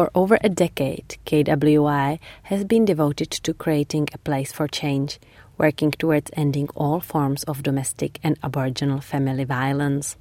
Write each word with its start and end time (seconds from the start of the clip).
For 0.00 0.10
over 0.14 0.38
a 0.40 0.48
decade, 0.48 1.18
KWI 1.26 2.20
has 2.44 2.64
been 2.64 2.86
devoted 2.86 3.30
to 3.32 3.52
creating 3.52 4.08
a 4.14 4.16
place 4.16 4.50
for 4.50 4.66
change, 4.66 5.20
working 5.58 5.90
towards 5.90 6.30
ending 6.32 6.70
all 6.74 7.00
forms 7.00 7.42
of 7.44 7.62
domestic 7.62 8.18
and 8.22 8.38
Aboriginal 8.42 9.02
family 9.02 9.44
violence. 9.44 10.16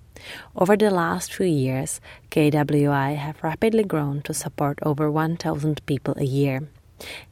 Over 0.53 0.75
the 0.75 0.91
last 0.91 1.33
few 1.33 1.45
years, 1.45 2.01
KWI 2.29 3.15
have 3.15 3.41
rapidly 3.41 3.85
grown 3.85 4.21
to 4.23 4.33
support 4.33 4.79
over 4.83 5.09
1,000 5.09 5.85
people 5.85 6.13
a 6.17 6.25
year. 6.25 6.67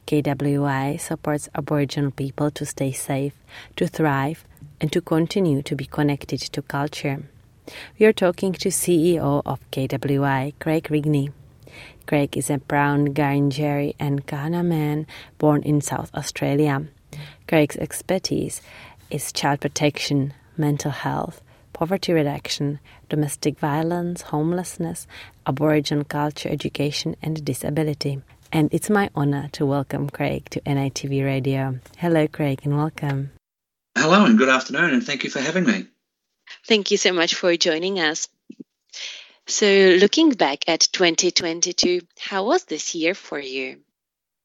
KWI 0.06 0.98
supports 0.98 1.50
Aboriginal 1.54 2.12
people 2.12 2.50
to 2.52 2.64
stay 2.64 2.92
safe, 2.92 3.34
to 3.76 3.86
thrive, 3.86 4.46
and 4.80 4.90
to 4.90 5.02
continue 5.02 5.60
to 5.60 5.76
be 5.76 5.84
connected 5.84 6.40
to 6.40 6.62
culture. 6.62 7.24
We 7.98 8.06
are 8.06 8.14
talking 8.14 8.54
to 8.54 8.70
CEO 8.70 9.42
of 9.44 9.60
KWI, 9.70 10.54
Craig 10.58 10.84
Rigney. 10.84 11.34
Craig 12.08 12.38
is 12.38 12.48
a 12.48 12.56
brown 12.56 13.08
Ngarrindjeri 13.08 13.94
and 14.00 14.26
Kaurna 14.26 14.64
man 14.64 15.06
born 15.36 15.62
in 15.62 15.82
South 15.82 16.10
Australia. 16.14 16.86
Craig's 17.46 17.76
expertise 17.76 18.62
is 19.10 19.30
child 19.30 19.60
protection, 19.60 20.32
mental 20.56 20.90
health, 20.90 21.42
poverty 21.74 22.14
reduction, 22.14 22.80
domestic 23.10 23.58
violence, 23.58 24.22
homelessness, 24.22 25.06
Aboriginal 25.46 26.02
culture, 26.02 26.48
education, 26.48 27.14
and 27.20 27.44
disability. 27.44 28.22
And 28.50 28.72
it's 28.72 28.88
my 28.88 29.10
honor 29.14 29.50
to 29.52 29.66
welcome 29.66 30.08
Craig 30.08 30.48
to 30.52 30.62
NITV 30.62 31.22
Radio. 31.22 31.78
Hello, 31.98 32.26
Craig, 32.26 32.60
and 32.64 32.78
welcome. 32.78 33.32
Hello, 33.98 34.24
and 34.24 34.38
good 34.38 34.48
afternoon, 34.48 34.94
and 34.94 35.04
thank 35.04 35.24
you 35.24 35.30
for 35.30 35.40
having 35.40 35.66
me. 35.66 35.84
Thank 36.66 36.90
you 36.90 36.96
so 36.96 37.12
much 37.12 37.34
for 37.34 37.54
joining 37.58 38.00
us. 38.00 38.28
So, 39.48 39.96
looking 39.98 40.32
back 40.32 40.68
at 40.68 40.80
2022, 40.92 42.02
how 42.18 42.44
was 42.44 42.64
this 42.64 42.94
year 42.94 43.14
for 43.14 43.38
you? 43.38 43.78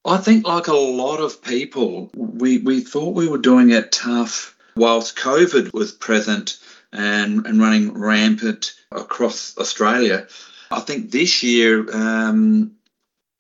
I 0.06 0.16
think, 0.16 0.48
like 0.48 0.68
a 0.68 0.74
lot 0.74 1.20
of 1.20 1.42
people, 1.42 2.10
we, 2.16 2.60
we 2.60 2.80
thought 2.80 3.14
we 3.14 3.28
were 3.28 3.38
doing 3.38 3.72
it 3.72 3.92
tough 3.92 4.56
whilst 4.78 5.18
COVID 5.18 5.74
was 5.74 5.92
present 5.92 6.58
and, 6.94 7.46
and 7.46 7.60
running 7.60 7.94
rampant 7.94 8.76
across 8.94 9.58
Australia. 9.58 10.28
I 10.72 10.80
think 10.80 11.12
this 11.12 11.44
year 11.44 11.86
um, 11.94 12.72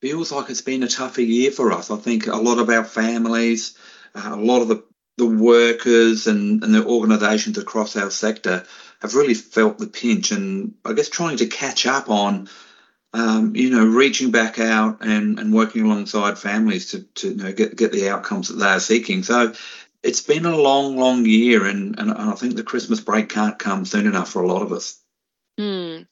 feels 0.01 0.33
like 0.33 0.49
it's 0.49 0.61
been 0.61 0.83
a 0.83 0.89
tougher 0.89 1.21
year 1.21 1.49
for 1.49 1.71
us. 1.71 1.89
I 1.89 1.95
think 1.95 2.27
a 2.27 2.35
lot 2.35 2.59
of 2.59 2.69
our 2.69 2.83
families, 2.83 3.77
uh, 4.13 4.31
a 4.33 4.35
lot 4.35 4.61
of 4.61 4.67
the 4.67 4.83
the 5.17 5.27
workers 5.27 6.25
and, 6.27 6.63
and 6.63 6.73
the 6.73 6.83
organisations 6.85 7.57
across 7.57 7.95
our 7.95 8.09
sector 8.09 8.65
have 9.03 9.15
really 9.15 9.33
felt 9.33 9.77
the 9.77 9.87
pinch 9.87 10.31
and 10.31 10.73
I 10.83 10.93
guess 10.93 11.09
trying 11.09 11.37
to 11.37 11.45
catch 11.45 11.85
up 11.85 12.09
on, 12.09 12.49
um, 13.13 13.55
you 13.55 13.69
know, 13.69 13.85
reaching 13.85 14.31
back 14.31 14.59
out 14.59 14.99
and, 15.01 15.39
and 15.39 15.53
working 15.53 15.83
alongside 15.83 16.39
families 16.39 16.91
to, 16.91 17.03
to 17.03 17.29
you 17.29 17.35
know, 17.35 17.51
get, 17.51 17.75
get 17.75 17.91
the 17.91 18.09
outcomes 18.09 18.47
that 18.47 18.55
they 18.55 18.65
are 18.65 18.79
seeking. 18.79 19.21
So 19.23 19.53
it's 20.01 20.21
been 20.21 20.45
a 20.45 20.57
long, 20.57 20.97
long 20.97 21.25
year 21.25 21.65
and, 21.65 21.99
and 21.99 22.11
I 22.11 22.31
think 22.33 22.55
the 22.55 22.63
Christmas 22.63 23.01
break 23.01 23.29
can't 23.29 23.59
come 23.59 23.85
soon 23.85 24.07
enough 24.07 24.31
for 24.31 24.41
a 24.41 24.47
lot 24.47 24.63
of 24.63 24.71
us. 24.71 24.99
Mm. 25.59 26.07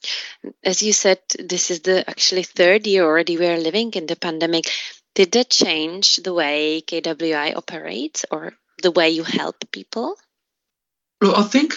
As 0.63 0.83
you 0.83 0.93
said, 0.93 1.19
this 1.39 1.71
is 1.71 1.79
the 1.79 2.07
actually 2.07 2.43
third 2.43 2.85
year 2.85 3.05
already 3.05 3.37
we 3.37 3.47
are 3.47 3.57
living 3.57 3.91
in 3.93 4.05
the 4.05 4.15
pandemic. 4.17 4.69
Did 5.15 5.31
that 5.31 5.49
change 5.49 6.17
the 6.17 6.33
way 6.33 6.83
KWI 6.85 7.55
operates 7.55 8.25
or 8.29 8.53
the 8.83 8.91
way 8.91 9.09
you 9.09 9.23
help 9.23 9.55
people? 9.71 10.17
Well, 11.21 11.35
I 11.35 11.43
think 11.43 11.73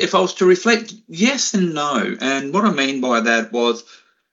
if 0.00 0.14
I 0.14 0.20
was 0.20 0.34
to 0.34 0.46
reflect, 0.46 0.94
yes 1.08 1.54
and 1.54 1.74
no. 1.74 2.16
And 2.20 2.52
what 2.52 2.64
I 2.64 2.72
mean 2.72 3.00
by 3.00 3.20
that 3.20 3.52
was 3.52 3.84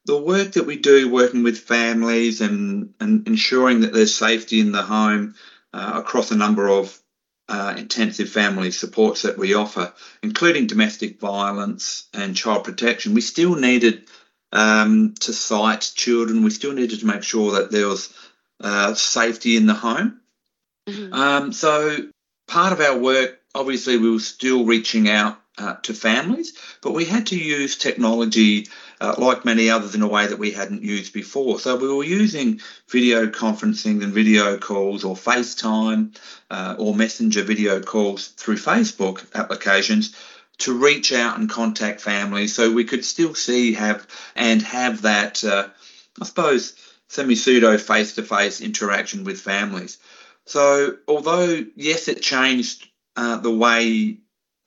the 0.06 0.18
work 0.18 0.54
that 0.54 0.66
we 0.66 0.78
do 0.78 1.12
working 1.12 1.44
with 1.44 1.59
families 1.59 2.40
and, 2.42 2.94
and 3.00 3.28
ensuring 3.28 3.82
that 3.82 3.94
there's 3.94 4.16
safety 4.16 4.62
in 4.62 4.72
the 4.72 4.82
home 4.82 5.36
uh, 5.74 5.94
across 5.96 6.31
a 6.31 6.38
number 6.38 6.69
of 6.69 6.97
uh, 7.50 7.75
intensive 7.78 8.30
family 8.30 8.72
supports 8.72 9.22
that 9.22 9.38
we 9.38 9.53
offer, 9.53 9.94
including 10.24 10.68
domestic 10.68 11.19
violence 11.19 12.08
and 12.14 12.36
child 12.36 12.64
protection, 12.64 13.14
we 13.14 13.22
still 13.22 13.56
needed 13.56 14.03
um, 14.52 15.16
to 15.20 15.34
sight 15.34 15.91
children. 15.96 16.44
We 16.44 16.50
still 16.50 16.74
needed 16.74 17.02
to 17.02 17.06
make 17.06 17.24
sure 17.24 17.53
that 17.53 17.72
there 17.72 17.88
was 17.88 18.14
uh, 18.62 18.94
safety 18.94 19.56
in 19.58 19.66
the 19.66 19.74
home. 19.74 20.22
Mm-hmm. 20.88 21.14
Um, 21.14 21.53
so 21.53 21.97
part 22.47 22.74
of 22.74 22.81
our 22.81 22.97
work, 22.97 23.40
obviously, 23.53 23.97
we 23.97 24.12
were 24.12 24.20
still 24.20 24.66
reaching 24.66 25.09
out 25.09 25.38
uh, 25.57 25.75
to 25.84 25.94
families, 25.94 26.53
but 26.81 26.94
we 26.94 27.06
had 27.06 27.28
to 27.28 27.38
use 27.38 27.78
technology 27.78 28.68
uh, 29.01 29.16
like 29.18 29.45
many 29.45 29.69
others 29.69 29.95
in 29.95 30.01
a 30.01 30.07
way 30.07 30.28
that 30.28 30.40
we 30.40 30.51
hadn't 30.51 30.84
used 30.84 31.13
before. 31.13 31.59
So 31.59 31.75
we 31.75 31.91
were 31.91 32.03
using 32.03 32.62
video 32.90 33.28
conferencing 33.28 34.03
and 34.03 34.13
video 34.13 34.57
calls 34.57 35.03
or 35.03 35.16
FaceTime 35.16 36.17
uh, 36.50 36.75
or 36.78 36.96
messenger 36.96 37.44
video 37.44 37.81
calls 37.81 38.28
through 38.28 38.57
Facebook 38.57 39.25
applications 39.34 40.16
to 40.59 40.78
reach 40.78 41.13
out 41.13 41.38
and 41.38 41.50
contact 41.50 42.01
families 42.01 42.56
so 42.56 42.72
we 42.72 42.84
could 42.84 43.06
still 43.06 43.35
see 43.35 43.73
have 43.73 44.07
and 44.35 44.62
have 44.63 45.03
that 45.03 45.44
uh, 45.44 45.67
I 46.19 46.25
suppose 46.25 46.73
semi 47.07 47.35
pseudo 47.35 47.78
face 47.78 48.16
to 48.16 48.23
face 48.23 48.62
interaction 48.62 49.23
with 49.23 49.40
families. 49.40 49.97
So, 50.46 50.97
although, 51.07 51.66
yes, 51.75 52.07
it 52.07 52.22
changed 52.22 52.88
uh, 53.16 53.38
the 53.38 53.51
way 53.51 54.19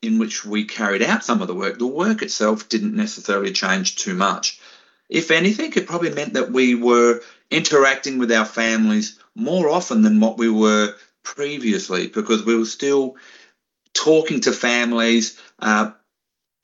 in 0.02 0.18
which 0.18 0.44
we 0.44 0.64
carried 0.64 1.02
out 1.02 1.24
some 1.24 1.42
of 1.42 1.48
the 1.48 1.54
work, 1.54 1.78
the 1.78 1.86
work 1.86 2.22
itself 2.22 2.68
didn't 2.68 2.94
necessarily 2.94 3.52
change 3.52 3.96
too 3.96 4.14
much. 4.14 4.60
If 5.08 5.30
anything, 5.30 5.72
it 5.74 5.86
probably 5.86 6.10
meant 6.12 6.34
that 6.34 6.52
we 6.52 6.74
were 6.74 7.20
interacting 7.50 8.18
with 8.18 8.32
our 8.32 8.44
families 8.44 9.18
more 9.34 9.68
often 9.68 10.02
than 10.02 10.20
what 10.20 10.38
we 10.38 10.48
were 10.48 10.94
previously 11.22 12.06
because 12.06 12.44
we 12.44 12.56
were 12.56 12.64
still 12.64 13.16
talking 13.92 14.40
to 14.40 14.52
families 14.52 15.38
uh, 15.58 15.90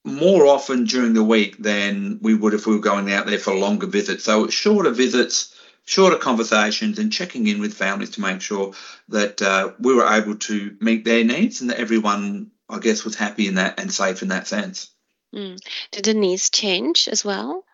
more 0.05 0.47
often 0.47 0.85
during 0.85 1.15
the 1.15 1.25
week 1.25 1.59
than 1.59 2.19
we 2.23 2.35
would 2.35 2.55
if 2.55 2.67
we 2.67 2.77
were 2.77 2.81
going 2.81 3.13
out 3.13 3.27
there 3.27 3.39
for 3.39 3.55
longer 3.55 3.87
visits. 3.87 4.25
So, 4.25 4.49
shorter 4.49 4.91
visits 4.91 5.57
shorter 5.87 6.19
conversations 6.19 6.99
and 6.99 7.13
checking 7.13 7.47
in 7.47 7.61
with 7.61 7.73
families 7.73 8.11
to 8.11 8.21
make 8.21 8.41
sure 8.41 8.75
that 9.09 9.41
uh, 9.41 9.73
we 9.79 9.95
were 9.95 10.07
able 10.07 10.35
to 10.35 10.77
meet 10.81 11.05
their 11.05 11.25
needs 11.25 11.61
and 11.61 11.71
that 11.71 11.79
everyone, 11.79 12.51
I 12.69 12.79
guess, 12.79 13.05
was 13.05 13.15
happy 13.15 13.47
in 13.47 13.55
that 13.57 13.79
and 13.81 13.93
safe 13.93 14.23
in 14.23 14.29
that 14.29 14.47
sense. 14.47 14.91
Mm. 15.35 15.59
Did 15.93 16.17
needs 16.17 16.51
change 16.51 17.09
as 17.09 17.25
well? 17.25 17.65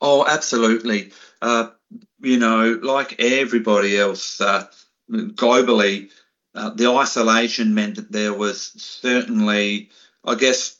Oh, 0.00 0.24
absolutely. 0.26 1.12
Uh, 1.42 1.70
you 2.20 2.38
know, 2.38 2.78
like 2.82 3.20
everybody 3.20 3.98
else 3.98 4.40
uh, 4.40 4.66
globally, 5.10 6.10
uh, 6.54 6.70
the 6.70 6.90
isolation 6.90 7.74
meant 7.74 7.96
that 7.96 8.12
there 8.12 8.34
was 8.34 8.72
certainly, 8.76 9.90
I 10.24 10.34
guess, 10.34 10.76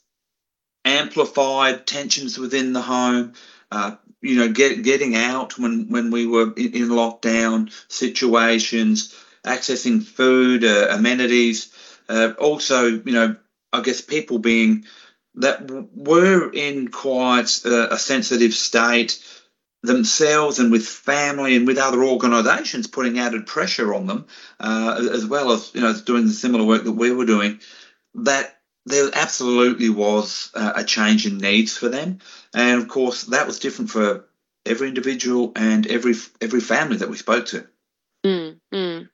amplified 0.85 1.87
tensions 1.87 2.39
within 2.39 2.73
the 2.73 2.83
home. 2.83 3.35
Uh, 3.71 3.97
you 4.21 4.37
know, 4.37 4.49
get, 4.49 4.83
getting 4.83 5.15
out 5.15 5.59
when, 5.59 5.89
when 5.91 6.11
we 6.11 6.27
were 6.27 6.53
in, 6.57 6.73
in 6.75 6.89
lockdown 6.89 7.73
situations, 7.89 9.15
accessing 9.45 10.03
food, 10.03 10.65
uh, 10.65 10.89
amenities, 10.91 11.73
uh, 12.09 12.33
also, 12.39 12.87
you 12.87 13.13
know, 13.13 13.37
I 13.73 13.83
guess 13.83 14.01
people 14.01 14.39
being 14.39 14.85
that 15.35 15.71
were 15.95 16.51
in 16.53 16.89
quite 16.89 17.65
a, 17.65 17.95
a 17.95 17.99
sensitive 17.99 18.55
state 18.55 19.23
themselves 19.83 20.59
and 20.59 20.73
with 20.73 20.87
family 20.87 21.55
and 21.55 21.67
with 21.67 21.79
other 21.79 22.03
organisations 22.03 22.89
putting 22.89 23.19
added 23.19 23.47
pressure 23.47 23.95
on 23.95 24.07
them, 24.07 24.27
uh, 24.59 25.09
as 25.13 25.25
well 25.25 25.53
as 25.53 25.71
you 25.75 25.81
know 25.81 25.95
doing 26.05 26.27
the 26.27 26.33
similar 26.33 26.65
work 26.65 26.85
that 26.85 26.93
we 26.93 27.13
were 27.13 27.27
doing. 27.27 27.61
That 28.15 28.57
there 28.87 29.11
absolutely 29.13 29.91
was 29.91 30.51
uh, 30.55 30.73
a 30.77 30.85
change 30.85 31.27
in 31.27 31.39
needs 31.39 31.77
for 31.77 31.89
them, 31.89 32.19
and 32.55 32.83
of 32.83 32.89
course 32.89 33.25
that 33.25 33.47
was 33.47 33.61
different 33.61 33.91
for 33.91 34.25
every 34.67 34.89
individual 34.89 35.53
and 35.55 35.87
every 35.87 36.15
every 36.41 36.61
family 36.61 36.97
that 36.97 37.11
we 37.11 37.17
spoke 37.17 37.47
to. 37.47 37.67
Mm, 38.25 38.59
mm. 38.75 39.09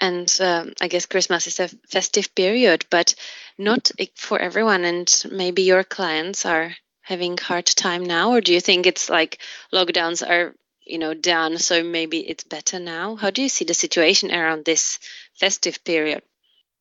And 0.00 0.32
um, 0.40 0.72
I 0.80 0.88
guess 0.88 1.06
Christmas 1.06 1.46
is 1.46 1.60
a 1.60 1.68
festive 1.88 2.34
period, 2.34 2.84
but 2.90 3.14
not 3.56 3.90
for 4.16 4.38
everyone. 4.38 4.84
And 4.84 5.24
maybe 5.30 5.62
your 5.62 5.84
clients 5.84 6.44
are 6.44 6.74
having 7.02 7.36
hard 7.36 7.66
time 7.66 8.04
now, 8.04 8.32
or 8.32 8.40
do 8.40 8.52
you 8.52 8.60
think 8.60 8.86
it's 8.86 9.08
like 9.08 9.38
lockdowns 9.72 10.28
are 10.28 10.54
you 10.84 10.98
know 10.98 11.14
done, 11.14 11.58
so 11.58 11.82
maybe 11.82 12.18
it's 12.18 12.44
better 12.44 12.80
now? 12.80 13.16
How 13.16 13.30
do 13.30 13.42
you 13.42 13.48
see 13.48 13.64
the 13.64 13.74
situation 13.74 14.32
around 14.32 14.64
this 14.64 14.98
festive 15.34 15.84
period? 15.84 16.22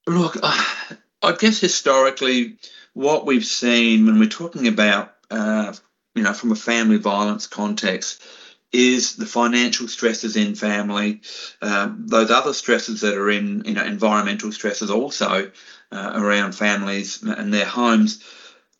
Look, 0.08 0.38
uh, 0.42 0.64
I 1.22 1.32
guess 1.34 1.60
historically, 1.60 2.58
what 2.94 3.26
we've 3.26 3.46
seen 3.46 4.06
when 4.06 4.20
we're 4.20 4.30
talking 4.30 4.68
about, 4.68 5.14
uh, 5.30 5.74
you 6.16 6.24
know, 6.24 6.34
from 6.34 6.52
a 6.52 6.56
family 6.56 6.98
violence 6.98 7.48
context, 7.48 8.22
is 8.74 9.16
the 9.16 9.26
financial 9.28 9.88
stresses 9.88 10.36
in 10.36 10.56
family, 10.56 11.22
um, 11.62 12.06
those 12.08 12.32
other 12.32 12.54
stresses 12.54 13.02
that 13.02 13.16
are 13.16 13.30
in, 13.30 13.64
you 13.66 13.74
know, 13.74 13.86
environmental 13.86 14.52
stresses 14.52 14.90
also 14.90 15.52
uh, 15.92 16.12
around 16.16 16.54
families 16.54 17.22
and 17.24 17.54
their 17.54 17.66
homes. 17.66 18.24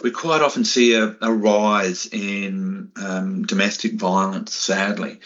We 0.02 0.12
quite 0.12 0.42
often 0.42 0.66
see 0.66 0.96
a, 0.96 1.16
a 1.22 1.32
rise 1.32 2.08
in 2.08 2.92
um, 2.98 3.44
domestic 3.44 3.94
violence, 3.94 4.56
sadly. 4.56 5.20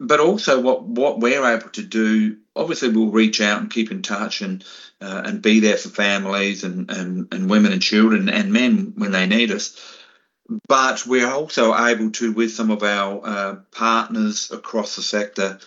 but 0.00 0.20
also 0.20 0.60
what, 0.60 0.82
what 0.84 1.20
we're 1.20 1.44
able 1.44 1.70
to 1.70 1.82
do, 1.82 2.36
obviously 2.54 2.88
we'll 2.90 3.10
reach 3.10 3.40
out 3.40 3.60
and 3.60 3.70
keep 3.70 3.90
in 3.90 4.02
touch 4.02 4.42
and 4.42 4.64
uh, 5.00 5.22
and 5.24 5.42
be 5.42 5.60
there 5.60 5.76
for 5.76 5.90
families 5.90 6.64
and, 6.64 6.90
and, 6.90 7.32
and 7.32 7.48
women 7.48 7.72
and 7.72 7.80
children 7.80 8.28
and 8.28 8.52
men 8.52 8.94
when 8.96 9.12
they 9.12 9.26
need 9.26 9.52
us. 9.52 9.76
But 10.66 11.06
we're 11.06 11.30
also 11.30 11.76
able 11.76 12.10
to, 12.12 12.32
with 12.32 12.52
some 12.52 12.70
of 12.70 12.82
our 12.82 13.20
uh, 13.22 13.54
partners 13.70 14.50
across 14.50 14.96
the 14.96 15.02
sector, 15.02 15.58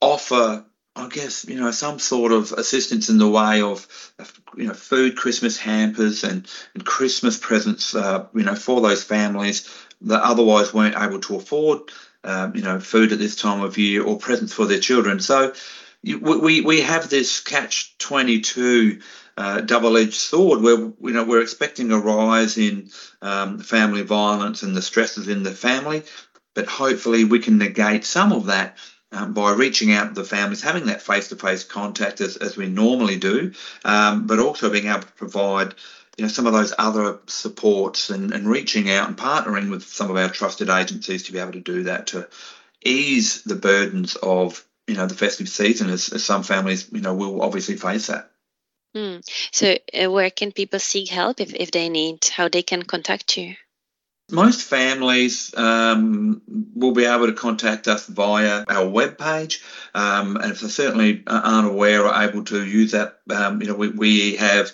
offer 0.00 0.64
I 0.96 1.08
guess 1.08 1.44
you 1.44 1.56
know 1.56 1.70
some 1.72 1.98
sort 1.98 2.32
of 2.32 2.52
assistance 2.52 3.10
in 3.10 3.18
the 3.18 3.28
way 3.28 3.60
of 3.60 3.86
you 4.56 4.68
know 4.68 4.72
food, 4.72 5.16
Christmas 5.16 5.58
hampers, 5.58 6.24
and, 6.24 6.48
and 6.74 6.86
Christmas 6.86 7.36
presents, 7.36 7.94
uh, 7.94 8.26
you 8.34 8.44
know, 8.44 8.54
for 8.54 8.80
those 8.80 9.04
families 9.04 9.70
that 10.02 10.22
otherwise 10.22 10.72
weren't 10.72 10.96
able 10.96 11.20
to 11.20 11.36
afford, 11.36 11.80
um, 12.24 12.56
you 12.56 12.62
know, 12.62 12.80
food 12.80 13.12
at 13.12 13.18
this 13.18 13.36
time 13.36 13.62
of 13.62 13.76
year 13.76 14.02
or 14.02 14.18
presents 14.18 14.54
for 14.54 14.64
their 14.64 14.80
children. 14.80 15.20
So 15.20 15.52
we 16.02 16.62
we 16.62 16.80
have 16.80 17.10
this 17.10 17.40
catch 17.40 17.96
twenty 17.98 18.40
two. 18.40 19.00
Uh, 19.38 19.60
double-edged 19.60 20.14
sword 20.14 20.62
where 20.62 20.78
you 20.78 21.12
know 21.12 21.22
we're 21.22 21.42
expecting 21.42 21.92
a 21.92 21.98
rise 21.98 22.56
in 22.56 22.88
um, 23.20 23.58
family 23.58 24.02
violence 24.02 24.62
and 24.62 24.74
the 24.74 24.80
stresses 24.80 25.28
in 25.28 25.42
the 25.42 25.50
family 25.50 26.02
but 26.56 26.66
hopefully 26.66 27.24
we 27.24 27.38
can 27.38 27.58
negate 27.58 28.04
some 28.04 28.32
of 28.32 28.46
that 28.46 28.78
um, 29.12 29.34
by 29.34 29.52
reaching 29.52 29.92
out 29.92 30.08
to 30.08 30.20
the 30.20 30.26
families, 30.26 30.62
having 30.62 30.86
that 30.86 31.02
face 31.02 31.28
to 31.28 31.36
face 31.36 31.62
contact 31.62 32.20
as, 32.20 32.36
as 32.36 32.56
we 32.56 32.66
normally 32.66 33.16
do, 33.16 33.52
um, 33.84 34.26
but 34.26 34.40
also 34.40 34.70
being 34.70 34.88
able 34.88 35.02
to 35.02 35.12
provide 35.12 35.74
you 36.16 36.24
know, 36.24 36.28
some 36.28 36.46
of 36.46 36.54
those 36.54 36.72
other 36.78 37.20
supports 37.26 38.10
and, 38.10 38.32
and 38.32 38.48
reaching 38.48 38.90
out 38.90 39.06
and 39.06 39.16
partnering 39.16 39.70
with 39.70 39.84
some 39.84 40.10
of 40.10 40.16
our 40.16 40.30
trusted 40.30 40.70
agencies 40.70 41.24
to 41.24 41.32
be 41.32 41.38
able 41.38 41.52
to 41.52 41.60
do 41.60 41.84
that 41.84 42.08
to 42.08 42.28
ease 42.82 43.42
the 43.42 43.54
burdens 43.54 44.16
of 44.16 44.64
you 44.86 44.94
know 44.94 45.06
the 45.06 45.14
festive 45.14 45.48
season 45.48 45.90
as, 45.90 46.10
as 46.10 46.24
some 46.24 46.42
families 46.42 46.88
you 46.92 47.00
know 47.00 47.14
will 47.14 47.42
obviously 47.42 47.76
face 47.76 48.06
that. 48.06 48.30
Mm. 48.96 49.22
So, 49.52 49.76
uh, 49.92 50.10
where 50.10 50.30
can 50.30 50.52
people 50.52 50.78
seek 50.78 51.10
help 51.10 51.40
if, 51.40 51.54
if 51.54 51.70
they 51.70 51.90
need? 51.90 52.24
How 52.24 52.48
they 52.48 52.62
can 52.62 52.82
contact 52.82 53.36
you? 53.36 53.54
Most 54.30 54.62
families 54.62 55.54
um, 55.56 56.40
will 56.74 56.92
be 56.92 57.04
able 57.04 57.26
to 57.26 57.34
contact 57.34 57.86
us 57.86 58.06
via 58.06 58.64
our 58.68 58.86
webpage, 58.86 59.62
um, 59.94 60.36
and 60.36 60.50
if 60.50 60.60
they 60.60 60.68
certainly 60.68 61.22
aren't 61.26 61.68
aware 61.68 62.04
or 62.04 62.22
able 62.22 62.42
to 62.44 62.64
use 62.64 62.92
that, 62.92 63.20
um, 63.30 63.60
you 63.60 63.68
know, 63.68 63.74
we, 63.74 63.90
we 63.90 64.36
have 64.36 64.72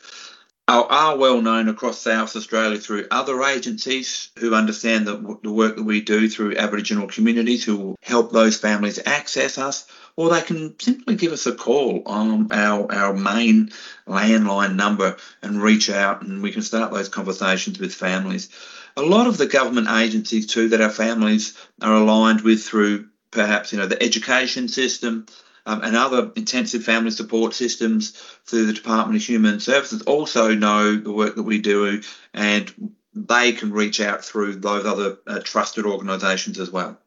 are, 0.69 0.85
are 0.85 1.17
well 1.19 1.43
known 1.43 1.69
across 1.69 2.01
South 2.01 2.35
Australia 2.37 2.79
through 2.79 3.09
other 3.11 3.43
agencies 3.43 4.31
who 4.39 4.55
understand 4.55 5.07
the, 5.07 5.39
the 5.43 5.53
work 5.53 5.77
that 5.77 5.83
we 5.83 6.01
do 6.01 6.29
through 6.29 6.57
Aboriginal 6.57 7.09
communities 7.09 7.65
who 7.65 7.77
will 7.77 7.97
help 8.01 8.33
those 8.33 8.57
families 8.57 9.01
access 9.05 9.59
us, 9.59 9.87
or 10.17 10.31
they 10.31 10.43
can 10.43 10.79
simply 10.79 11.15
give 11.15 11.33
us 11.33 11.47
a 11.47 11.55
call 11.55 12.03
on 12.07 12.53
our, 12.53 12.93
our 12.93 13.15
main 13.15 13.71
landline 14.07 14.77
number 14.77 15.17
and 15.43 15.63
reach 15.63 15.91
out, 15.91 16.23
and 16.23 16.43
we 16.43 16.53
can 16.53 16.63
start 16.63 16.93
those 16.93 17.09
conversations 17.09 17.79
with 17.79 17.95
families 17.95 18.49
a 18.97 19.03
lot 19.03 19.27
of 19.27 19.39
the 19.39 19.47
government 19.47 19.89
agencies 19.89 20.47
too 20.47 20.69
that 20.69 20.81
our 20.81 20.91
families 20.91 21.57
are 21.81 21.95
aligned 21.95 22.43
with 22.43 22.63
through 22.63 23.09
perhaps 23.31 23.73
you 23.73 23.79
know 23.79 23.87
the 23.87 24.03
education 24.03 24.69
system 24.69 25.27
um, 25.65 25.83
and 25.83 25.97
other 25.97 26.31
intensive 26.37 26.85
family 26.85 27.11
support 27.11 27.55
systems 27.55 28.11
through 28.45 28.67
the 28.67 28.73
Department 28.73 29.21
of 29.21 29.27
Human 29.27 29.61
Services 29.61 30.03
also 30.03 30.55
know 30.55 30.97
the 30.97 31.13
work 31.13 31.37
that 31.37 31.43
we 31.45 31.61
do 31.61 32.03
and 32.35 32.95
they 33.15 33.53
can 33.53 33.73
reach 33.73 34.01
out 34.01 34.25
through 34.25 34.57
those 34.57 34.87
other 34.87 35.19
uh, 35.27 35.41
trusted 35.41 35.85
organisations 35.85 36.59
as 36.59 36.71
well. 36.71 36.99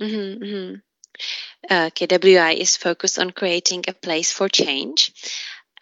Mm-hmm, 0.00 0.44
mm-hmm. 0.44 0.74
Uh, 1.70 1.90
KWI 1.90 2.56
is 2.56 2.76
focused 2.76 3.18
on 3.18 3.30
creating 3.30 3.84
a 3.88 3.92
place 3.92 4.30
for 4.32 4.48
change 4.48 5.12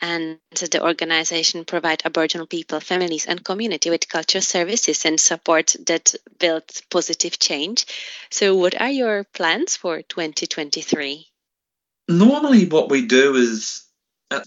and 0.02 0.38
the 0.52 0.82
organization 0.82 1.64
provide 1.64 2.02
Aboriginal 2.04 2.46
people, 2.46 2.80
families, 2.80 3.26
and 3.26 3.44
community 3.44 3.88
with 3.88 4.08
cultural 4.08 4.42
services 4.42 5.04
and 5.04 5.18
support 5.18 5.76
that 5.86 6.14
build 6.40 6.64
positive 6.90 7.38
change. 7.38 7.86
So, 8.28 8.56
what 8.56 8.78
are 8.80 8.90
your 8.90 9.24
plans 9.32 9.76
for 9.76 10.02
2023? 10.02 11.28
Normally, 12.08 12.66
what 12.66 12.90
we 12.90 13.06
do 13.06 13.36
is 13.36 13.84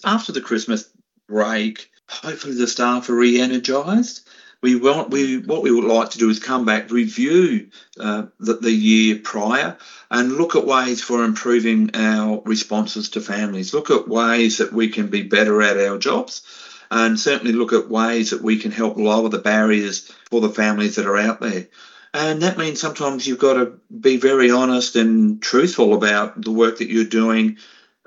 after 0.04 0.34
the 0.34 0.42
Christmas 0.42 0.90
break, 1.30 1.90
hopefully 2.10 2.56
the 2.56 2.68
staff 2.68 3.10
are 3.10 3.16
re-energized 3.16 4.28
we 4.66 4.76
want 4.76 5.12
we 5.12 5.38
what 5.38 5.62
we 5.62 5.70
would 5.70 5.86
like 5.86 6.10
to 6.10 6.18
do 6.18 6.28
is 6.28 6.40
come 6.40 6.66
back, 6.66 6.90
review 6.90 7.70
uh, 8.00 8.26
the, 8.40 8.56
the 8.56 8.72
year 8.72 9.20
prior, 9.24 9.78
and 10.10 10.32
look 10.32 10.56
at 10.56 10.66
ways 10.66 11.04
for 11.04 11.24
improving 11.24 11.92
our 11.94 12.42
responses 12.46 13.10
to 13.12 13.22
families. 13.22 13.76
Look 13.76 13.92
at 13.92 14.08
ways 14.08 14.58
that 14.58 14.74
we 14.74 14.90
can 14.90 15.08
be 15.10 15.22
better 15.22 15.62
at 15.62 15.78
our 15.78 16.00
jobs, 16.00 16.42
and 16.90 17.20
certainly 17.20 17.54
look 17.54 17.74
at 17.74 17.90
ways 17.90 18.32
that 18.32 18.42
we 18.42 18.58
can 18.58 18.72
help 18.72 18.98
lower 18.98 19.30
the 19.30 19.38
barriers 19.38 20.12
for 20.32 20.42
the 20.42 20.50
families 20.50 20.96
that 20.96 21.06
are 21.06 21.18
out 21.18 21.42
there. 21.42 21.68
And 22.16 22.42
that 22.42 22.58
means 22.58 22.82
sometimes 22.82 23.28
you've 23.28 23.38
got 23.38 23.54
to 23.54 23.74
be 23.92 24.18
very 24.18 24.50
honest 24.50 24.96
and 24.96 25.40
truthful 25.44 25.94
about 25.94 26.42
the 26.42 26.52
work 26.52 26.80
that 26.80 26.90
you're 26.90 27.04
doing 27.04 27.58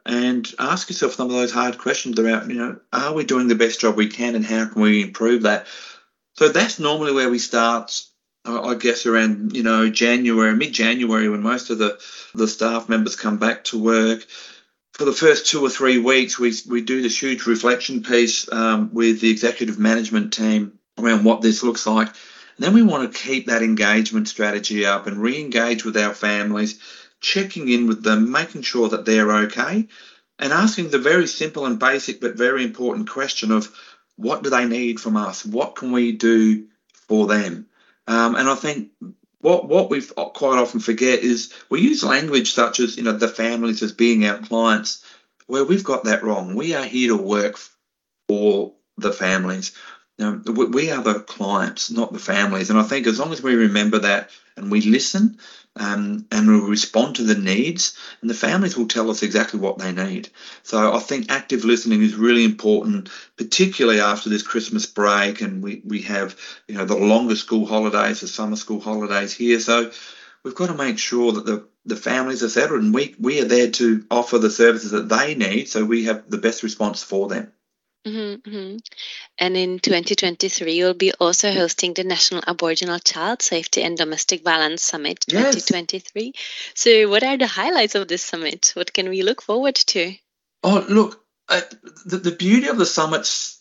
and 0.05 0.53
ask 0.59 0.89
yourself 0.89 1.13
some 1.13 1.29
of 1.29 1.35
those 1.35 1.53
hard 1.53 1.79
questions 1.79 2.19
about, 2.19 2.49
you 2.49 2.55
know, 2.55 2.81
are 2.93 3.13
we 3.13 3.25
doing 3.25 3.47
the 3.47 3.55
best 3.55 3.81
job 3.81 3.95
we 3.95 4.09
can 4.09 4.35
and 4.35 4.45
how 4.45 4.67
can 4.67 4.83
we 4.83 5.03
improve 5.03 5.43
that? 5.43 5.67
So 6.39 6.49
that's 6.49 6.79
normally 6.79 7.13
where 7.13 7.29
we 7.29 7.41
start. 7.41 8.01
I 8.45 8.75
guess 8.77 9.07
around 9.07 9.57
you 9.57 9.65
know 9.65 9.91
January, 9.91 10.55
mid-January, 10.55 11.29
when 11.29 11.43
most 11.43 11.71
of 11.71 11.79
the 11.79 11.99
the 12.33 12.47
staff 12.47 12.89
members 12.89 13.17
come 13.17 13.39
back 13.39 13.65
to 13.65 13.83
work. 13.83 14.25
For 14.93 15.05
the 15.05 15.13
first 15.13 15.49
two 15.49 15.65
or 15.67 15.69
three 15.69 15.99
weeks, 15.99 16.39
we 16.39 16.53
we 16.69 16.81
do 16.83 17.03
this 17.03 17.21
huge 17.21 17.47
reflection 17.47 18.05
piece 18.05 18.51
um, 18.53 18.95
with 18.95 19.21
the 19.21 19.31
executive 19.31 19.81
management 19.81 20.33
team 20.33 20.79
around 20.97 21.25
what 21.25 21.43
this 21.43 21.65
looks 21.65 21.89
like. 21.89 22.07
And 22.07 22.65
then 22.65 22.73
we 22.73 22.83
want 22.83 23.13
to 23.13 23.19
keep 23.19 23.47
that 23.47 23.65
engagement 23.65 24.29
strategy 24.29 24.87
up 24.87 25.09
and 25.09 25.17
re-engage 25.21 25.85
with 25.85 25.97
our 25.97 26.15
families, 26.15 26.79
checking 27.21 27.69
in 27.69 27.89
with 27.89 28.05
them, 28.05 28.31
making 28.31 28.63
sure 28.63 28.89
that 28.91 29.05
they're 29.05 29.33
okay, 29.47 29.89
and 30.39 30.53
asking 30.53 30.91
the 30.91 30.99
very 30.99 31.27
simple 31.27 31.67
and 31.67 31.81
basic 31.81 32.21
but 32.21 32.37
very 32.37 32.63
important 32.63 33.11
question 33.11 33.51
of 33.51 33.75
what 34.19 34.43
do 34.43 34.51
they 34.51 34.67
need 34.67 35.01
from 35.01 35.17
us? 35.17 35.45
What 35.45 35.77
can 35.77 35.93
we 35.93 36.13
do 36.13 36.67
for 37.07 37.27
them? 37.27 37.67
Um, 38.07 38.35
and 38.35 38.49
I 38.49 38.57
think 38.57 38.91
what 39.41 39.69
what 39.69 39.91
we 39.91 40.03
quite 40.03 40.59
often 40.59 40.81
forget 40.81 41.21
is 41.21 41.53
we 41.71 41.81
use 41.81 42.03
language 42.03 42.53
such 42.53 42.81
as 42.81 42.97
you 42.97 43.05
know 43.05 43.13
the 43.13 43.29
families 43.29 43.83
as 43.83 43.93
being 43.93 44.27
our 44.27 44.39
clients, 44.39 45.05
where 45.47 45.65
we've 45.65 45.85
got 45.85 46.05
that 46.05 46.25
wrong. 46.25 46.57
We 46.57 46.75
are 46.75 46.85
here 46.85 47.17
to 47.17 47.17
work 47.17 47.59
for 48.27 48.75
the 48.97 49.13
families. 49.13 49.73
We 50.19 50.91
are 50.91 51.03
the 51.03 51.21
clients, 51.21 51.91
not 51.91 52.13
the 52.13 52.19
families. 52.19 52.71
And 52.71 52.79
I 52.79 52.83
think 52.83 53.07
as 53.07 53.21
long 53.21 53.33
as 53.33 53.43
we 53.43 53.55
remember 53.55 54.01
that 54.01 54.31
and 54.57 54.71
we 54.71 54.81
listen 54.81 55.39
um, 55.77 56.27
and 56.33 56.49
we'll 56.49 56.69
respond 56.69 57.17
to 57.17 57.23
the 57.23 57.37
needs, 57.37 57.97
and 58.21 58.29
the 58.29 58.35
families 58.35 58.77
will 58.77 58.89
tell 58.89 59.11
us 59.11 59.23
exactly 59.23 59.61
what 59.61 59.79
they 59.79 59.93
need. 59.93 60.29
So 60.65 60.93
I 60.93 60.99
think 60.99 61.31
active 61.31 61.65
listening 61.65 62.03
is 62.03 62.15
really 62.15 62.45
important, 62.45 63.11
particularly 63.37 64.01
after 64.01 64.29
this 64.29 64.43
Christmas 64.43 64.87
break, 64.87 65.41
and 65.41 65.63
we, 65.63 65.83
we 65.85 66.03
have 66.03 66.37
you 66.67 66.77
know 66.77 66.85
the 66.85 66.97
longer 66.97 67.37
school 67.37 67.67
holidays, 67.67 68.21
the 68.21 68.29
summer 68.29 68.57
school 68.57 68.81
holidays 68.81 69.33
here. 69.33 69.61
So 69.61 69.93
we've 70.43 70.55
got 70.55 70.67
to 70.67 70.75
make 70.75 70.99
sure 70.99 71.33
that 71.33 71.47
the 71.47 71.69
the 71.87 71.97
families 71.97 72.43
are 72.43 72.49
settled, 72.49 72.83
and 72.83 72.93
we 72.93 73.15
we 73.21 73.41
are 73.41 73.47
there 73.47 73.71
to 73.71 74.05
offer 74.11 74.39
the 74.39 74.51
services 74.51 74.91
that 74.91 75.09
they 75.09 75.37
need, 75.37 75.69
so 75.69 75.85
we 75.85 76.05
have 76.05 76.29
the 76.29 76.39
best 76.39 76.65
response 76.65 77.05
for 77.05 77.29
them. 77.29 77.53
Mm-hmm, 78.07 78.49
mm-hmm. 78.49 78.77
And 79.39 79.57
in 79.57 79.79
2023, 79.81 80.73
you'll 80.73 80.95
be 80.95 81.13
also 81.13 81.53
hosting 81.53 81.95
the 81.95 82.05
National 82.05 82.43
Aboriginal 82.47 82.99
Child 82.99 83.43
Safety 83.43 83.83
and 83.83 83.97
Domestic 83.97 84.45
Violence 84.45 84.83
Summit 84.83 85.21
2023. 85.29 86.23
Yes. 86.23 86.33
So, 86.75 87.09
what 87.09 87.23
are 87.23 87.37
the 87.37 87.47
highlights 87.47 87.95
of 87.95 88.09
this 88.09 88.23
summit? 88.23 88.73
What 88.75 88.93
can 88.93 89.09
we 89.09 89.23
look 89.23 89.43
forward 89.43 89.75
to? 89.75 90.15
Oh, 90.63 90.85
look, 90.89 91.23
uh, 91.49 91.61
the, 92.07 92.19
the 92.19 92.31
beauty 92.33 92.69
of 92.69 92.79
the 92.79 92.87
summits 92.87 93.61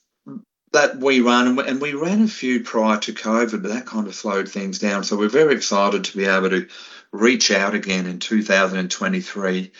that 0.71 0.97
we 0.97 1.21
run, 1.21 1.47
and 1.47 1.57
we, 1.57 1.63
and 1.65 1.81
we 1.81 1.93
ran 1.93 2.21
a 2.21 2.27
few 2.27 2.63
prior 2.63 2.99
to 2.99 3.13
COVID, 3.13 3.61
but 3.61 3.71
that 3.73 3.85
kind 3.85 4.07
of 4.07 4.15
slowed 4.15 4.49
things 4.49 4.79
down. 4.79 5.03
So, 5.03 5.17
we're 5.17 5.29
very 5.29 5.55
excited 5.55 6.05
to 6.05 6.17
be 6.17 6.25
able 6.25 6.51
to 6.51 6.67
reach 7.11 7.51
out 7.51 7.73
again 7.73 8.05
in 8.05 8.19
2023 8.19 9.71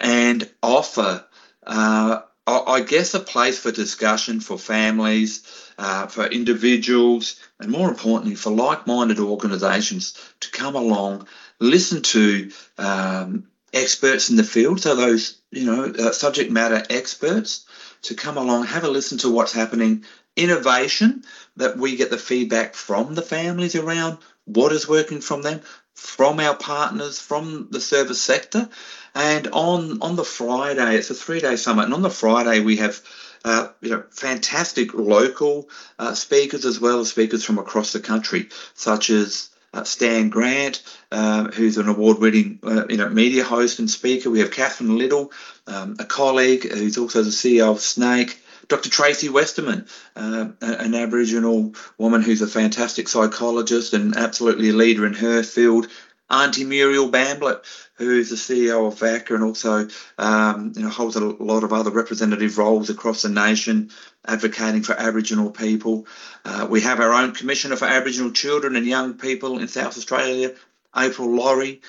and 0.00 0.50
offer. 0.62 1.24
Uh, 1.66 2.20
I 2.66 2.80
guess 2.80 3.14
a 3.14 3.20
place 3.20 3.58
for 3.58 3.72
discussion 3.72 4.40
for 4.40 4.58
families, 4.58 5.42
uh, 5.78 6.06
for 6.06 6.26
individuals, 6.26 7.40
and 7.58 7.70
more 7.70 7.88
importantly, 7.88 8.34
for 8.34 8.50
like 8.50 8.86
minded 8.86 9.18
organisations 9.18 10.18
to 10.40 10.50
come 10.50 10.74
along, 10.74 11.26
listen 11.58 12.02
to 12.02 12.50
um, 12.78 13.46
experts 13.72 14.30
in 14.30 14.36
the 14.36 14.44
field, 14.44 14.80
so 14.80 14.94
those, 14.94 15.40
you 15.50 15.64
know, 15.64 15.84
uh, 15.84 16.12
subject 16.12 16.50
matter 16.50 16.82
experts 16.90 17.66
to 18.02 18.14
come 18.14 18.36
along, 18.36 18.66
have 18.66 18.84
a 18.84 18.88
listen 18.88 19.18
to 19.18 19.30
what's 19.30 19.52
happening, 19.52 20.04
innovation 20.36 21.22
that 21.56 21.76
we 21.76 21.96
get 21.96 22.10
the 22.10 22.18
feedback 22.18 22.74
from 22.74 23.14
the 23.14 23.22
families 23.22 23.74
around 23.76 24.18
what 24.44 24.72
is 24.72 24.88
working 24.88 25.20
from 25.20 25.42
them, 25.42 25.60
from 25.94 26.40
our 26.40 26.56
partners, 26.56 27.18
from 27.18 27.68
the 27.70 27.80
service 27.80 28.20
sector. 28.20 28.68
And 29.14 29.48
on, 29.48 30.02
on 30.02 30.16
the 30.16 30.24
Friday, 30.24 30.96
it's 30.96 31.10
a 31.10 31.14
three 31.14 31.40
day 31.40 31.56
summit, 31.56 31.84
and 31.84 31.94
on 31.94 32.02
the 32.02 32.10
Friday, 32.10 32.60
we 32.60 32.76
have 32.76 33.00
uh, 33.44 33.68
you 33.80 33.90
know, 33.90 34.04
fantastic 34.10 34.94
local 34.94 35.68
uh, 35.98 36.14
speakers 36.14 36.64
as 36.64 36.80
well 36.80 37.00
as 37.00 37.10
speakers 37.10 37.44
from 37.44 37.58
across 37.58 37.92
the 37.92 38.00
country, 38.00 38.48
such 38.74 39.10
as 39.10 39.50
uh, 39.72 39.84
Stan 39.84 40.28
Grant, 40.28 40.82
uh, 41.12 41.44
who's 41.44 41.78
an 41.78 41.88
award-winning 41.88 42.58
uh, 42.62 42.86
you 42.88 42.96
know 42.96 43.08
media 43.08 43.44
host 43.44 43.78
and 43.78 43.90
speaker. 43.90 44.30
We 44.30 44.40
have 44.40 44.50
Catherine 44.50 44.98
Liddle, 44.98 45.32
um, 45.66 45.96
a 45.98 46.04
colleague 46.04 46.70
who's 46.70 46.98
also 46.98 47.22
the 47.22 47.30
CEO 47.30 47.70
of 47.70 47.78
SNAICC. 47.78 48.36
Dr. 48.70 48.88
Tracy 48.88 49.28
Westerman, 49.28 49.86
uh, 50.14 50.48
an 50.60 50.94
Aboriginal 50.94 51.74
woman 51.98 52.22
who's 52.22 52.40
a 52.40 52.46
fantastic 52.46 53.08
psychologist 53.08 53.94
and 53.94 54.16
absolutely 54.16 54.70
a 54.70 54.72
leader 54.72 55.04
in 55.04 55.12
her 55.14 55.42
field. 55.42 55.88
Auntie 56.30 56.62
Muriel 56.62 57.10
Bamblett, 57.10 57.64
who's 57.94 58.30
the 58.30 58.36
CEO 58.36 58.86
of 58.86 58.94
VACCA 59.00 59.34
and 59.34 59.42
also 59.42 59.88
um, 60.16 60.72
you 60.76 60.82
know, 60.82 60.88
holds 60.88 61.16
a 61.16 61.20
lot 61.20 61.64
of 61.64 61.72
other 61.72 61.90
representative 61.90 62.58
roles 62.58 62.90
across 62.90 63.22
the 63.22 63.28
nation, 63.28 63.90
advocating 64.24 64.82
for 64.82 64.92
Aboriginal 64.92 65.50
people. 65.50 66.06
Uh, 66.44 66.68
we 66.70 66.80
have 66.82 67.00
our 67.00 67.12
own 67.12 67.32
Commissioner 67.32 67.74
for 67.74 67.86
Aboriginal 67.86 68.30
Children 68.30 68.76
and 68.76 68.86
Young 68.86 69.14
People 69.14 69.58
in 69.58 69.66
South 69.66 69.98
Australia, 69.98 70.54
April 70.96 71.34
Lawrie. 71.34 71.80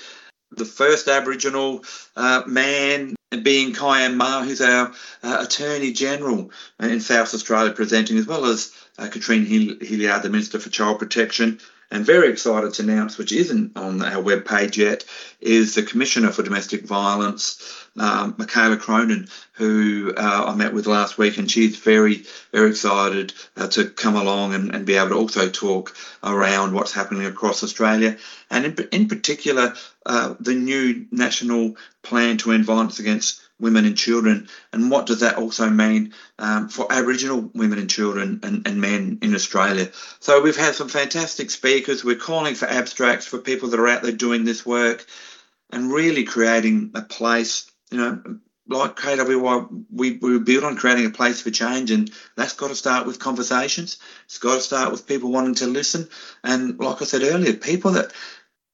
The 0.49 0.65
first 0.65 1.07
Aboriginal 1.07 1.85
uh, 2.15 2.41
man 2.47 3.15
being 3.37 3.73
Kyam 3.73 4.15
Maher, 4.15 4.43
who's 4.43 4.61
our 4.61 4.93
uh, 5.23 5.37
Attorney 5.45 5.93
General 5.93 6.51
in 6.79 6.99
South 6.99 7.33
Australia, 7.33 7.71
presenting, 7.71 8.17
as 8.17 8.27
well 8.27 8.45
as 8.45 8.73
uh, 8.97 9.07
Katrine 9.07 9.45
Hildyard, 9.45 10.23
the 10.23 10.29
Minister 10.29 10.59
for 10.59 10.69
Child 10.69 10.99
Protection, 10.99 11.59
and 11.91 12.05
very 12.05 12.29
excited 12.29 12.73
to 12.73 12.83
announce, 12.83 13.17
which 13.17 13.33
isn't 13.33 13.77
on 13.77 14.01
our 14.01 14.23
webpage 14.23 14.77
yet, 14.77 15.03
is 15.41 15.75
the 15.75 15.83
Commissioner 15.83 16.31
for 16.31 16.41
Domestic 16.41 16.83
Violence, 16.83 17.87
um, 17.99 18.33
Micaela 18.37 18.77
Cronin, 18.77 19.27
who 19.53 20.13
uh, 20.15 20.45
I 20.47 20.55
met 20.55 20.73
with 20.73 20.87
last 20.87 21.17
week, 21.17 21.37
and 21.37 21.51
she's 21.51 21.77
very, 21.77 22.23
very 22.53 22.69
excited 22.69 23.33
uh, 23.57 23.67
to 23.67 23.89
come 23.89 24.15
along 24.15 24.53
and, 24.53 24.73
and, 24.73 24.85
be 24.85 24.95
able 24.95 25.09
to 25.09 25.15
also 25.15 25.49
talk 25.49 25.95
around 26.23 26.73
what's 26.73 26.93
happening 26.93 27.25
across 27.25 27.63
Australia, 27.63 28.17
and 28.49 28.65
in, 28.65 28.87
in 28.93 29.07
particular, 29.09 29.75
uh, 30.05 30.35
the 30.39 30.55
new 30.55 31.05
national 31.11 31.75
plan 32.01 32.37
to 32.37 32.53
end 32.53 32.65
violence 32.65 32.99
against 32.99 33.41
women 33.61 33.85
and 33.85 33.97
children, 33.97 34.49
and 34.73 34.91
what 34.91 35.05
does 35.05 35.21
that 35.21 35.37
also 35.37 35.69
mean 35.69 36.13
um, 36.39 36.67
for 36.67 36.91
Aboriginal 36.91 37.49
women 37.53 37.79
and 37.79 37.89
children 37.89 38.39
and, 38.43 38.67
and, 38.67 38.81
men 38.81 39.19
in 39.21 39.35
Australia? 39.35 39.89
So 40.19 40.41
we've 40.41 40.57
had 40.57 40.75
some 40.75 40.89
fantastic 40.89 41.51
speakers. 41.51 42.03
We're 42.03 42.15
calling 42.15 42.55
for 42.55 42.67
abstracts 42.67 43.25
for 43.25 43.37
people 43.37 43.69
that 43.69 43.79
are 43.79 43.87
out 43.87 44.01
there 44.01 44.11
doing 44.11 44.43
this 44.43 44.65
work, 44.65 45.05
and 45.71 45.93
really 45.93 46.23
creating 46.23 46.91
a 46.95 47.01
place. 47.01 47.71
You 47.91 47.97
know, 47.97 48.39
like 48.67 48.95
KWI, 48.95 49.85
we, 49.91 50.17
we 50.17 50.39
built 50.39 50.63
on 50.63 50.77
creating 50.77 51.05
a 51.05 51.11
place 51.11 51.41
for 51.41 51.51
change, 51.51 51.91
and 51.91 52.11
that's 52.35 52.53
got 52.53 52.69
to 52.69 52.75
start 52.75 53.05
with 53.05 53.19
conversations. 53.19 53.97
It's 54.25 54.37
got 54.37 54.55
to 54.55 54.61
start 54.61 54.91
with 54.91 55.07
people 55.07 55.31
wanting 55.31 55.55
to 55.55 55.67
listen. 55.67 56.07
And 56.43 56.79
like 56.79 57.01
I 57.01 57.05
said 57.05 57.23
earlier, 57.23 57.53
people 57.53 57.91
that 57.91 58.11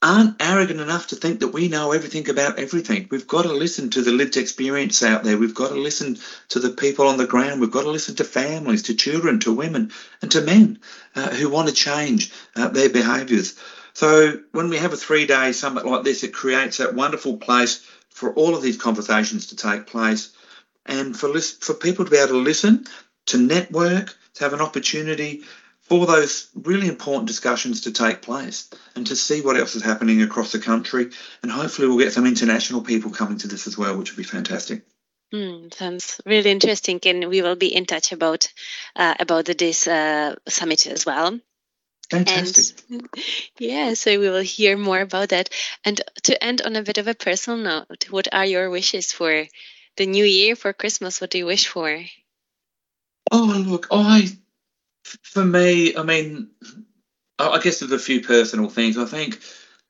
aren't 0.02 0.42
arrogant 0.42 0.80
enough 0.80 1.08
to 1.08 1.16
think 1.16 1.40
that 1.40 1.48
we 1.48 1.68
know 1.68 1.92
everything 1.92 2.30
about 2.30 2.60
everything. 2.60 3.08
We've 3.10 3.28
got 3.28 3.44
to 3.44 3.54
listen 3.54 3.90
to 3.92 4.02
the 4.02 4.12
lived 4.12 4.38
experience 4.38 5.02
out 5.02 5.24
there. 5.24 5.38
We've 5.38 5.56
got 5.56 5.70
to 5.70 5.80
listen 5.80 6.18
to 6.50 6.60
the 6.60 6.70
people 6.70 7.08
on 7.08 7.18
the 7.18 7.26
ground. 7.26 7.62
We've 7.62 7.72
got 7.72 7.84
to 7.84 7.90
listen 7.90 8.16
to 8.16 8.24
families, 8.24 8.84
to 8.84 8.96
children, 8.96 9.40
to 9.42 9.54
women, 9.54 9.92
and 10.22 10.32
to 10.32 10.42
men 10.42 10.80
uh, 11.16 11.30
who 11.30 11.50
want 11.50 11.70
to 11.70 11.74
change 11.74 12.32
uh, 12.56 12.68
their 12.68 12.90
behaviours. 12.90 13.58
So 13.94 14.40
when 14.52 14.70
we 14.70 14.78
have 14.78 14.94
a 14.94 14.98
three 14.98 15.26
day 15.26 15.52
summit 15.52 15.86
like 15.86 16.04
this, 16.04 16.24
it 16.24 16.34
creates 16.34 16.78
that 16.78 16.94
wonderful 16.94 17.38
place 17.38 17.84
for 18.10 18.32
all 18.34 18.56
of 18.56 18.62
these 18.62 18.78
conversations 18.78 19.48
to 19.48 19.56
take 19.56 19.88
place 19.88 20.32
and 20.86 21.18
for, 21.18 21.40
for 21.40 21.74
people 21.74 22.06
to 22.06 22.12
be 22.12 22.18
able 22.18 22.30
to 22.30 22.38
listen, 22.38 22.86
to 23.28 23.38
network, 23.38 24.16
to 24.36 24.44
have 24.44 24.54
an 24.54 24.62
opportunity 24.62 25.44
for 25.88 26.06
those 26.06 26.50
really 26.54 26.88
important 26.88 27.28
discussions 27.28 27.82
to 27.82 27.92
take 27.92 28.22
place 28.22 28.70
and 28.96 29.08
to 29.08 29.16
see 29.16 29.42
what 29.42 29.58
else 29.58 29.76
is 29.76 29.84
happening 29.84 30.22
across 30.22 30.52
the 30.52 30.60
country. 30.60 31.10
And 31.42 31.52
hopefully, 31.52 31.88
we'll 31.88 31.98
get 31.98 32.14
some 32.14 32.28
international 32.28 32.82
people 32.82 33.12
coming 33.12 33.38
to 33.40 33.48
this 33.48 33.68
as 33.68 33.78
well, 33.78 33.98
which 33.98 34.12
would 34.12 34.18
be 34.18 34.24
fantastic. 34.24 34.84
Mm, 35.34 35.74
sounds 35.74 36.22
really 36.26 36.52
interesting, 36.52 37.00
and 37.06 37.30
we 37.30 37.42
will 37.42 37.56
be 37.56 37.74
in 37.74 37.86
touch 37.86 38.12
about 38.12 38.48
uh, 38.96 39.16
about 39.20 39.46
this 39.46 39.88
uh, 39.88 40.36
summit 40.48 40.88
as 40.88 41.06
well. 41.06 41.40
Fantastic. 42.10 42.78
And, 42.90 43.10
yeah, 43.60 43.94
so 43.94 44.12
we 44.20 44.30
will 44.30 44.42
hear 44.42 44.78
more 44.78 45.02
about 45.02 45.30
that. 45.30 45.50
And 45.84 46.00
to 46.24 46.42
end 46.42 46.62
on 46.62 46.76
a 46.76 46.84
bit 46.84 46.98
of 46.98 47.08
a 47.08 47.14
personal 47.14 47.60
note, 47.60 48.08
what 48.10 48.34
are 48.34 48.46
your 48.46 48.70
wishes 48.70 49.12
for 49.12 49.46
the 49.98 50.06
new 50.06 50.24
year, 50.24 50.56
for 50.56 50.72
Christmas? 50.72 51.20
What 51.20 51.32
do 51.32 51.38
you 51.38 51.46
wish 51.46 51.68
for? 51.68 52.02
Oh, 53.32 53.64
look, 53.68 53.88
I 53.92 54.30
for 55.24 55.46
me, 55.46 55.96
I 55.96 56.04
mean, 56.04 56.50
I 57.40 57.60
guess 57.60 57.80
there's 57.80 57.92
a 57.92 58.00
few 58.00 58.22
personal 58.22 58.70
things. 58.70 58.98
I 58.98 59.06
think 59.06 59.40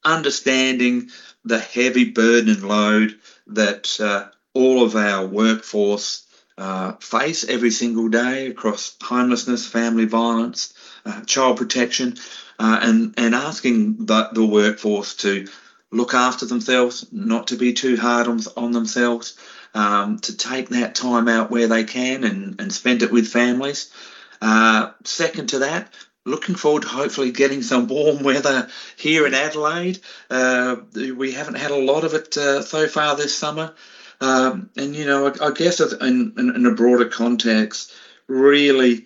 understanding 0.03 1.09
the 1.45 1.59
heavy 1.59 2.11
burden 2.11 2.49
and 2.49 2.67
load 2.67 3.19
that 3.47 3.99
uh, 3.99 4.29
all 4.53 4.83
of 4.83 4.95
our 4.95 5.25
workforce 5.25 6.25
uh, 6.57 6.93
face 6.93 7.43
every 7.43 7.71
single 7.71 8.09
day 8.09 8.47
across 8.47 8.95
homelessness, 9.01 9.67
family 9.67 10.05
violence, 10.05 10.73
uh, 11.05 11.21
child 11.21 11.57
protection, 11.57 12.15
uh, 12.59 12.79
and 12.81 13.13
and 13.17 13.35
asking 13.35 14.05
the, 14.05 14.29
the 14.33 14.45
workforce 14.45 15.15
to 15.17 15.47
look 15.91 16.13
after 16.13 16.45
themselves, 16.45 17.07
not 17.11 17.47
to 17.47 17.55
be 17.55 17.73
too 17.73 17.95
hard 17.95 18.27
on, 18.27 18.39
on 18.57 18.71
themselves, 18.71 19.37
um, 19.73 20.19
to 20.19 20.35
take 20.35 20.69
that 20.69 20.95
time 20.95 21.27
out 21.27 21.51
where 21.51 21.67
they 21.67 21.83
can 21.83 22.23
and, 22.23 22.59
and 22.59 22.73
spend 22.73 23.03
it 23.03 23.11
with 23.11 23.27
families. 23.27 23.91
Uh, 24.41 24.91
second 25.03 25.47
to 25.49 25.59
that, 25.59 25.93
looking 26.25 26.55
forward 26.55 26.83
to 26.83 26.89
hopefully 26.89 27.31
getting 27.31 27.61
some 27.61 27.87
warm 27.87 28.21
weather 28.23 28.67
here 28.97 29.25
in 29.25 29.33
Adelaide. 29.33 29.99
Uh, 30.29 30.77
we 30.93 31.31
haven't 31.31 31.55
had 31.55 31.71
a 31.71 31.75
lot 31.75 32.03
of 32.03 32.13
it 32.13 32.35
uh, 32.37 32.61
so 32.61 32.87
far 32.87 33.15
this 33.15 33.35
summer. 33.35 33.73
Um, 34.19 34.69
and, 34.75 34.95
you 34.95 35.05
know, 35.05 35.27
I, 35.27 35.47
I 35.47 35.51
guess 35.51 35.79
in, 35.79 36.33
in, 36.37 36.55
in, 36.55 36.65
a 36.65 36.73
broader 36.73 37.05
context, 37.05 37.93
really 38.27 39.05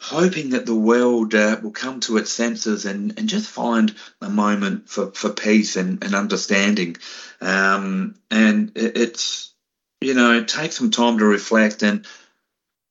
hoping 0.00 0.50
that 0.50 0.66
the 0.66 0.74
world 0.74 1.34
uh, 1.34 1.58
will 1.62 1.70
come 1.70 2.00
to 2.00 2.16
its 2.16 2.32
senses 2.32 2.84
and, 2.84 3.18
and 3.18 3.28
just 3.28 3.48
find 3.48 3.94
a 4.20 4.28
moment 4.28 4.88
for, 4.88 5.12
for 5.12 5.30
peace 5.30 5.76
and, 5.76 6.02
and 6.02 6.14
understanding. 6.14 6.96
Um, 7.40 8.16
and 8.30 8.72
it, 8.76 8.96
it's, 8.96 9.52
you 10.00 10.14
know, 10.14 10.42
take 10.42 10.72
some 10.72 10.90
time 10.90 11.18
to 11.18 11.24
reflect 11.26 11.82
and 11.82 12.06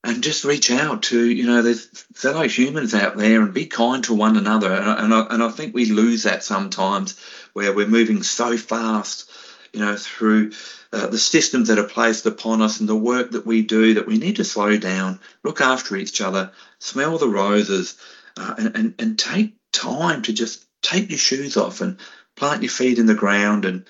and 0.02 0.22
just 0.22 0.44
reach 0.44 0.70
out 0.70 1.02
to 1.04 1.24
you 1.24 1.46
know 1.46 1.62
there's 1.62 1.86
fellow 2.14 2.48
humans 2.48 2.94
out 2.94 3.16
there 3.16 3.42
and 3.42 3.54
be 3.54 3.66
kind 3.66 4.04
to 4.04 4.14
one 4.14 4.36
another. 4.36 4.72
And, 4.72 4.98
and, 5.00 5.14
I, 5.14 5.26
and 5.30 5.42
I 5.42 5.48
think 5.50 5.74
we 5.74 5.86
lose 5.86 6.22
that 6.22 6.42
sometimes 6.42 7.20
where 7.52 7.72
we're 7.72 7.86
moving 7.86 8.22
so 8.22 8.56
fast 8.56 9.30
you 9.72 9.80
know 9.80 9.96
through 9.96 10.52
uh, 10.92 11.06
the 11.06 11.18
systems 11.18 11.68
that 11.68 11.78
are 11.78 11.84
placed 11.84 12.26
upon 12.26 12.62
us 12.62 12.80
and 12.80 12.88
the 12.88 12.96
work 12.96 13.32
that 13.32 13.46
we 13.46 13.62
do 13.62 13.94
that 13.94 14.06
we 14.06 14.18
need 14.18 14.36
to 14.36 14.44
slow 14.44 14.76
down 14.76 15.20
look 15.42 15.60
after 15.60 15.96
each 15.96 16.20
other 16.20 16.52
smell 16.78 17.18
the 17.18 17.28
roses 17.28 17.96
uh, 18.36 18.54
and, 18.58 18.76
and, 18.76 18.94
and 18.98 19.18
take 19.18 19.54
time 19.72 20.22
to 20.22 20.32
just 20.32 20.64
take 20.82 21.10
your 21.10 21.18
shoes 21.18 21.56
off 21.56 21.80
and 21.80 21.98
plant 22.36 22.62
your 22.62 22.70
feet 22.70 22.98
in 22.98 23.06
the 23.06 23.14
ground 23.14 23.64
and 23.64 23.84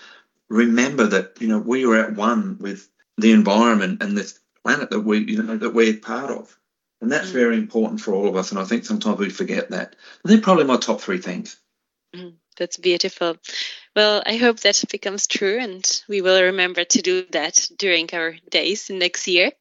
remember 0.48 1.06
that 1.06 1.40
you 1.40 1.48
know 1.48 1.58
we 1.58 1.84
are 1.84 1.96
at 1.96 2.14
one 2.14 2.58
with 2.60 2.88
the 3.16 3.32
environment 3.32 4.02
and 4.02 4.16
this 4.16 4.39
planet 4.64 4.90
that 4.90 5.00
we 5.00 5.18
you 5.18 5.42
know 5.42 5.56
that 5.56 5.74
we're 5.74 5.96
part 5.96 6.30
of. 6.30 6.56
And 7.00 7.10
that's 7.10 7.30
mm. 7.30 7.34
very 7.34 7.56
important 7.56 8.00
for 8.00 8.14
all 8.14 8.28
of 8.28 8.36
us. 8.36 8.50
And 8.50 8.60
I 8.60 8.64
think 8.64 8.84
sometimes 8.84 9.18
we 9.18 9.30
forget 9.30 9.70
that. 9.70 9.96
they're 10.24 10.40
probably 10.40 10.64
my 10.64 10.76
top 10.76 11.00
three 11.00 11.18
things. 11.18 11.56
Mm, 12.14 12.34
that's 12.56 12.76
beautiful. 12.76 13.36
Well, 13.96 14.22
I 14.26 14.36
hope 14.36 14.60
that 14.60 14.84
becomes 14.90 15.26
true 15.26 15.58
and 15.58 16.02
we 16.08 16.20
will 16.20 16.42
remember 16.42 16.84
to 16.84 17.02
do 17.02 17.24
that 17.30 17.68
during 17.78 18.08
our 18.12 18.36
days 18.50 18.90
next 18.90 19.26
year. 19.28 19.52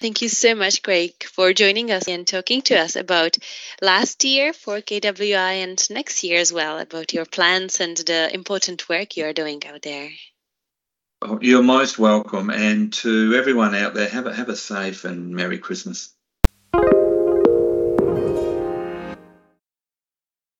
Thank 0.00 0.20
you 0.20 0.28
so 0.28 0.56
much, 0.56 0.82
Craig, 0.82 1.22
for 1.22 1.52
joining 1.52 1.92
us 1.92 2.08
and 2.08 2.26
talking 2.26 2.62
to 2.62 2.74
us 2.74 2.96
about 2.96 3.36
last 3.80 4.24
year 4.24 4.52
for 4.52 4.80
KWI 4.80 5.62
and 5.62 5.90
next 5.90 6.24
year 6.24 6.40
as 6.40 6.52
well, 6.52 6.80
about 6.80 7.12
your 7.12 7.24
plans 7.24 7.78
and 7.78 7.96
the 7.96 8.34
important 8.34 8.88
work 8.88 9.16
you 9.16 9.26
are 9.26 9.32
doing 9.32 9.64
out 9.64 9.82
there. 9.82 10.10
Oh, 11.24 11.38
you're 11.40 11.62
most 11.62 12.00
welcome. 12.00 12.50
And 12.50 12.92
to 12.94 13.34
everyone 13.34 13.76
out 13.76 13.94
there, 13.94 14.08
have 14.08 14.26
a, 14.26 14.34
have 14.34 14.48
a 14.48 14.56
safe 14.56 15.04
and 15.04 15.36
Merry 15.36 15.58
Christmas. 15.58 16.12